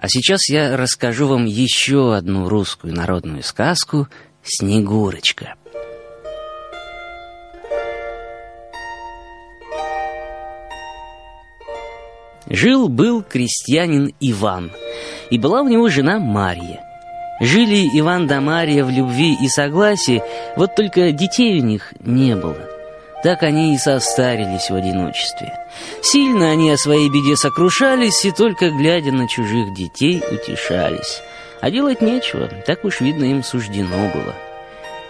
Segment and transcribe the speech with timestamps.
[0.00, 4.08] А сейчас я расскажу вам еще одну русскую народную сказку
[4.42, 5.56] «Снегурочка».
[12.46, 14.72] Жил-был крестьянин Иван,
[15.28, 16.82] и была у него жена Марья.
[17.38, 20.22] Жили Иван да Марья в любви и согласии,
[20.56, 22.69] вот только детей у них не было.
[23.22, 25.52] Так они и состарились в одиночестве.
[26.02, 31.20] Сильно они о своей беде сокрушались и только глядя на чужих детей утешались.
[31.60, 34.34] А делать нечего, так уж видно им суждено было.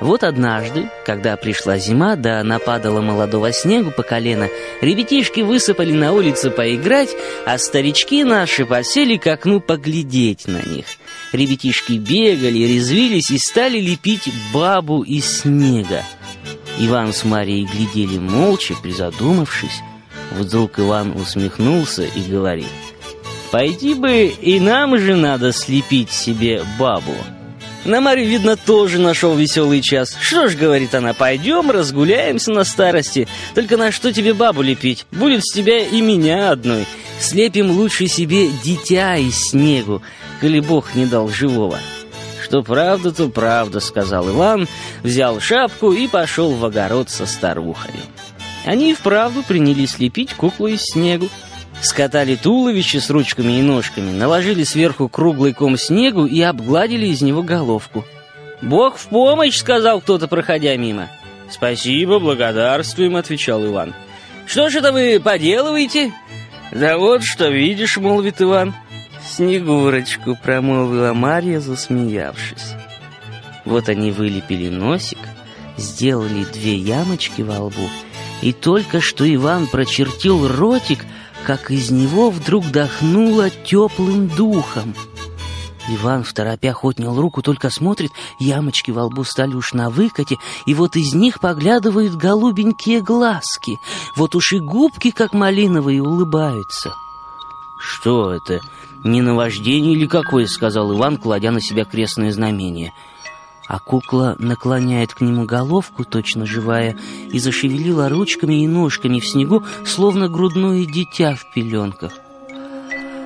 [0.00, 4.48] Вот однажды, когда пришла зима, да нападало молодого снегу по колено,
[4.80, 7.10] ребятишки высыпали на улицу поиграть,
[7.46, 10.86] а старички наши посели к окну поглядеть на них.
[11.32, 16.02] Ребятишки бегали, резвились и стали лепить бабу из снега.
[16.78, 19.82] Иван с Марией глядели молча, призадумавшись.
[20.32, 22.66] Вдруг Иван усмехнулся и говорит,
[23.50, 27.14] «Пойти бы и нам же надо слепить себе бабу».
[27.84, 30.16] На Марию, видно, тоже нашел веселый час.
[30.20, 33.26] Что ж, говорит она, пойдем разгуляемся на старости.
[33.56, 35.04] Только на что тебе бабу лепить?
[35.10, 36.86] Будет с тебя и меня одной.
[37.20, 40.00] Слепим лучше себе дитя из снегу,
[40.40, 41.78] коли Бог не дал живого.
[42.52, 44.68] Что правда, то правда, сказал Иван,
[45.02, 47.94] взял шапку и пошел в огород со старухой.
[48.66, 51.30] Они вправду принялись лепить куклу из снегу.
[51.80, 57.42] Скатали туловище с ручками и ножками, наложили сверху круглый ком снегу и обгладили из него
[57.42, 58.04] головку.
[58.60, 61.08] «Бог в помощь!»— сказал кто-то, проходя мимо.
[61.50, 63.94] «Спасибо, благодарствуем»,— отвечал Иван.
[64.44, 66.12] «Что ж это вы поделываете?»
[66.70, 68.74] «Да вот что видишь»,— молвит Иван.
[69.26, 72.74] «Снегурочку»,— промолвила Марья, засмеявшись.
[73.64, 75.18] Вот они вылепили носик,
[75.76, 77.88] сделали две ямочки во лбу,
[78.42, 81.04] и только что Иван прочертил ротик—
[81.44, 84.94] как из него вдруг дохнуло теплым духом.
[85.88, 90.74] Иван в торопях отнял руку, только смотрит, ямочки во лбу стали уж на выкате, и
[90.74, 93.78] вот из них поглядывают голубенькие глазки,
[94.16, 96.94] вот уж и губки, как малиновые, улыбаются.
[97.80, 98.60] «Что это,
[99.04, 102.92] не наваждение или какое?»— сказал Иван, кладя на себя крестное знамение—
[103.72, 106.98] а кукла наклоняет к нему головку, точно живая,
[107.30, 112.12] и зашевелила ручками и ножками в снегу, словно грудное дитя в пеленках.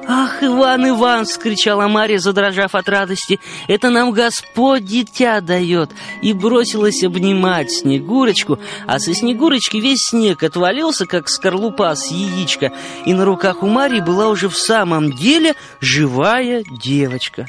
[0.09, 3.41] «Ах, Иван, Иван!»— вскричала Марья, задрожав от радости.
[3.67, 5.91] «Это нам Господь дитя дает!»
[6.23, 12.73] И бросилась обнимать Снегурочку, а со Снегурочки весь снег отвалился, как скорлупа с яичка,
[13.05, 17.49] и на руках у Марьи была уже в самом деле живая девочка.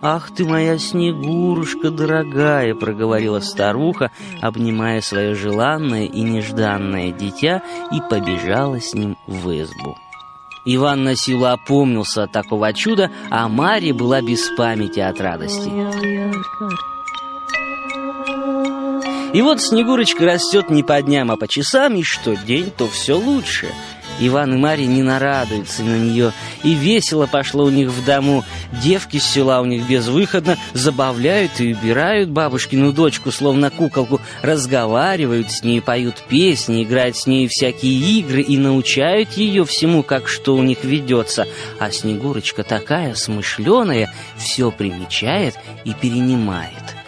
[0.00, 7.62] «Ах ты моя Снегурушка дорогая!»— проговорила старуха, обнимая свое желанное и нежданное дитя,
[7.92, 9.96] и побежала с ним в избу.
[10.64, 15.70] Иван на силу опомнился от такого чуда, а Марья была без памяти от радости.
[19.34, 23.18] И вот Снегурочка растет не по дням, а по часам, и что день, то все
[23.18, 23.68] лучше—
[24.20, 28.44] Иван и Марья не нарадуются на нее, и весело пошло у них в дому.
[28.82, 35.62] Девки с села у них безвыходно забавляют и убирают бабушкину дочку, словно куколку, разговаривают с
[35.62, 40.62] ней, поют песни, играют с ней всякие игры и научают ее всему, как что у
[40.62, 41.46] них ведется.
[41.78, 47.01] А Снегурочка такая смышленая, все примечает и перенимает.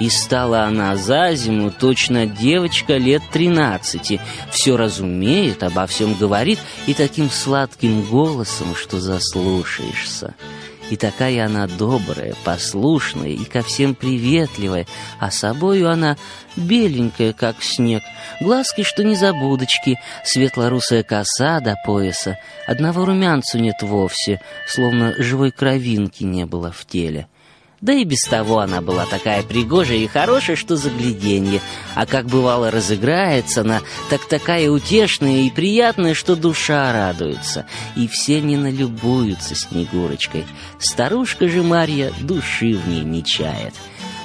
[0.00, 4.18] И стала она за зиму точно девочка лет тринадцати,
[4.50, 10.34] все разумеет, обо всем говорит и таким сладким голосом, что заслушаешься.
[10.90, 14.86] И такая она добрая, послушная и ко всем приветливая,
[15.20, 16.16] а собою она
[16.56, 18.02] беленькая, как снег,
[18.40, 26.24] глазки, что не забудочки, светло-русая коса до пояса, одного румянцу нет вовсе, словно живой кровинки
[26.24, 27.28] не было в теле.
[27.80, 31.60] Да и без того она была такая пригожая и хорошая, что загляденье.
[31.94, 33.80] А как бывало разыграется она,
[34.10, 37.64] так такая утешная и приятная, что душа радуется.
[37.96, 40.44] И все не налюбуются Снегурочкой.
[40.78, 43.74] Старушка же Марья души в ней не чает.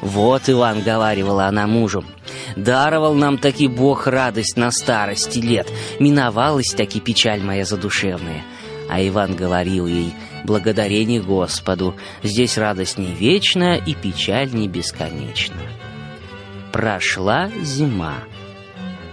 [0.01, 2.03] «Вот, Иван,— говаривала она мужу,—
[2.55, 5.67] даровал нам таки Бог радость на старости лет,
[5.99, 8.43] миновалась таки печаль моя задушевная».
[8.89, 11.95] А Иван говорил ей— благодарение Господу.
[12.23, 15.61] Здесь радость не вечная и печаль не бесконечна.
[16.71, 18.15] Прошла зима.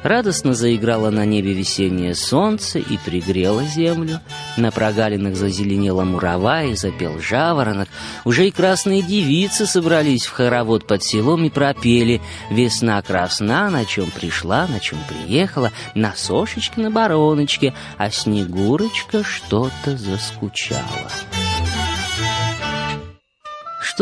[0.03, 4.21] Радостно заиграло на небе весеннее солнце и пригрело землю.
[4.57, 7.89] На прогалинах зазеленела мурава и запел жаворонок.
[8.25, 12.21] Уже и красные девицы собрались в хоровод под селом и пропели
[12.51, 19.97] «Весна красна, на чем пришла, на чем приехала, на сошечке, на бароночке, а Снегурочка что-то
[19.97, 20.83] заскучала».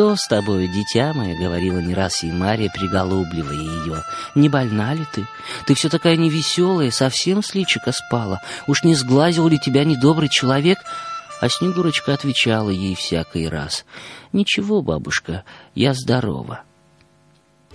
[0.01, 4.03] Что с тобой, дитя мое?»— говорила не раз ей Мария, приголубливая ее.
[4.35, 5.27] «Не больна ли ты?
[5.67, 8.41] Ты все такая невеселая, совсем с личика спала.
[8.67, 10.79] Уж не сглазил ли тебя недобрый человек?»
[11.43, 13.85] А Снегурочка отвечала ей всякий раз.
[14.33, 15.45] «Ничего, бабушка,
[15.75, 16.63] я здорова».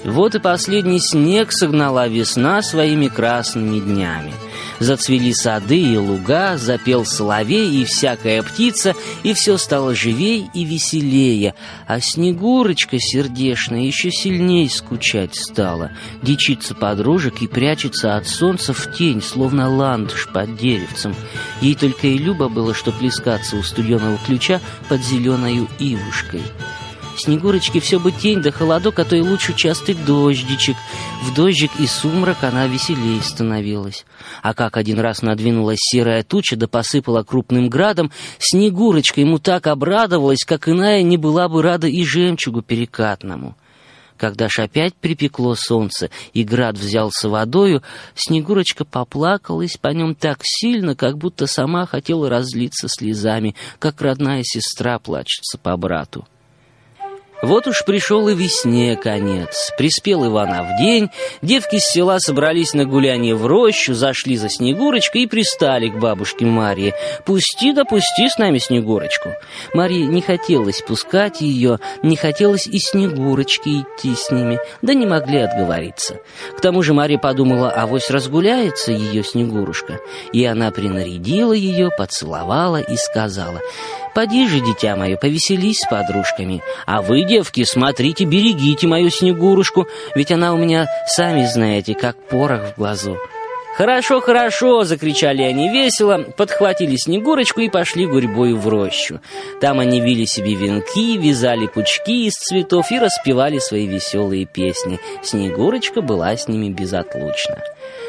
[0.03, 4.33] Вот и последний снег согнала весна своими красными днями.
[4.80, 8.94] Зацвели сады и луга, запел соловей и всякая птица,
[9.24, 11.56] и все стало живей и веселее,
[11.88, 19.21] а Снегурочка сердешная еще сильней скучать стала, дичится подружек и прячется от солнца в тень,
[19.21, 21.15] словно ландыш под деревцем.
[21.62, 24.59] Ей только и любо было, что плескаться у студеного ключа
[24.89, 26.41] под зеленою ивушкой.
[27.17, 30.75] Снегурочке все бы тень да холодок, а то и лучше частый дождичек.
[31.23, 34.06] В дождик и сумрак она веселей становилась.
[34.41, 40.44] А как один раз надвинулась серая туча да посыпала крупным градом, Снегурочка ему так обрадовалась,
[40.45, 43.56] как иная не была бы рада и жемчугу перекатному.
[44.17, 47.83] Когда ж опять припекло солнце, и град взялся водою,
[48.15, 55.00] Снегурочка поплакалась по нем так сильно, как будто сама хотела разлиться слезами, как родная сестра
[55.00, 56.25] плачется по брату.
[57.45, 59.69] Вот уж пришел и весне конец.
[59.77, 60.50] Приспел Иван
[60.80, 61.12] день,
[61.44, 66.44] девки с села собрались на гуляние в рощу, зашли за Снегурочкой и пристали к бабушке
[66.45, 66.95] Марье.
[67.24, 69.30] «Пусти да пусти с нами Снегурочку».
[69.75, 75.41] Марье не хотелось пускать ее, не хотелось и Снегурочке идти с ними, да не могли
[75.41, 76.15] отговориться.
[76.57, 80.00] К тому же Марья подумала, авось разгуляется ее Снегурушка,
[80.33, 83.62] и она принарядила ее, поцеловала и сказала—
[84.15, 86.63] Поди же, дитя мое, повеселись с подружками.
[86.85, 92.62] А вы, девки, смотрите, берегите мою Снегурушку, ведь она у меня, сами знаете, как порох
[92.62, 93.17] в глазу».
[93.75, 99.19] «Хорошо, хорошо!»— закричали они весело, подхватили Снегурочку и пошли гурьбою в рощу.
[99.59, 104.97] Там они вили себе венки, вязали пучки из цветов и распевали свои веселые песни.
[105.23, 107.57] Снегурочка была с ними безотлучна.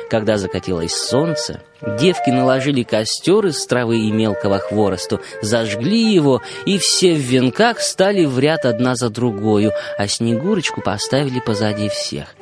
[0.08, 7.14] Когда закатилось солнце, девки наложили костер из травы и мелкого хворосту, зажгли его, и все
[7.14, 12.34] в венках стали в ряд одна за другою, а Снегурочку поставили позади всех.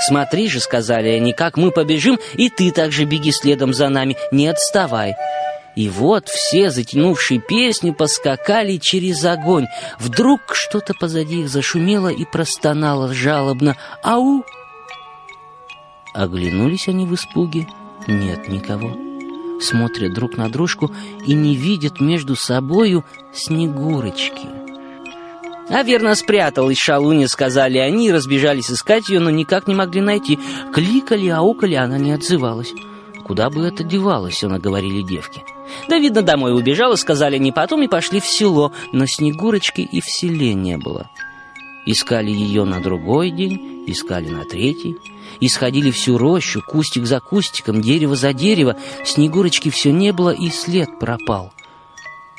[0.00, 4.48] «Смотри же»,— сказали они,— «как мы побежим, и ты также беги следом за нами, не
[4.48, 5.14] отставай».
[5.74, 9.68] И вот все, затянувшие песню, поскакали через огонь.
[9.98, 14.44] Вдруг что-то позади их зашумело и простонало жалобно «Ау!»
[16.12, 17.68] Оглянулись они в испуге.
[18.06, 18.96] Нет никого.
[19.60, 20.90] Смотрят друг на дружку
[21.26, 24.48] и не видят между собою Снегурочки.
[25.68, 30.38] «А верно спряталась шалуня»,— сказали они, и разбежались искать ее, но никак не могли найти.
[30.72, 32.74] Кликали, аукали, она не отзывалась.
[33.24, 35.44] «Куда бы это девалось?»— она говорили девки.
[35.88, 40.06] «Да, видно, домой убежала»,— сказали они потом, и пошли в село, но Снегурочки и в
[40.06, 41.08] селе не было.
[41.84, 44.96] Искали ее на другой день, искали на третий,
[45.40, 50.98] исходили всю рощу, кустик за кустиком, дерево за дерево, Снегурочки все не было, и след
[51.00, 51.52] пропал.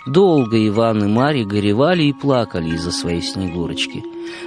[0.06, 4.04] Долго Иван и Марья горевали и плакали из-за своей Снегурочки.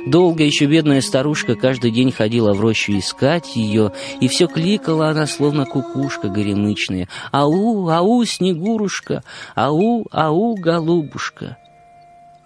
[0.07, 5.27] Долго еще бедная старушка каждый день ходила в рощу искать ее, и все кликала она,
[5.27, 7.09] словно кукушка горемычная.
[7.33, 9.23] «Ау, ау, Снегурушка!
[9.55, 11.57] Ау, ау, голубушка!»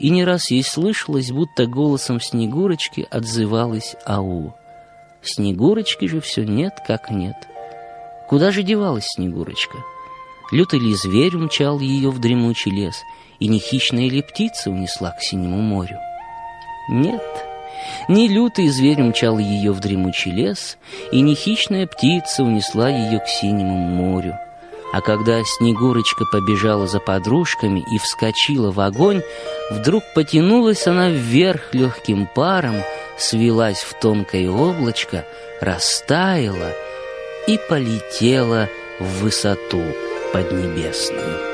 [0.00, 4.54] И не раз ей слышалось, будто голосом Снегурочки отзывалась «Ау».
[5.22, 7.36] Снегурочки же все нет как нет.
[8.26, 9.76] Куда же девалась Снегурочка?
[10.50, 12.96] Лютый ли зверь умчал ее в дремучий лес,
[13.38, 15.98] и не хищная ли птица унесла к синему морю?
[16.88, 17.22] Нет,
[18.08, 20.78] не лютый зверь умчал ее в дремучий лес,
[21.12, 24.38] и не хищная птица унесла ее к синему морю.
[24.92, 29.22] А когда Снегурочка побежала за подружками и вскочила в огонь,
[29.70, 32.82] вдруг потянулась она вверх легким паром,
[33.16, 35.26] свелась в тонкое облачко,
[35.60, 36.72] растаяла
[37.46, 38.68] и полетела
[38.98, 39.82] в высоту
[40.32, 41.49] поднебесную.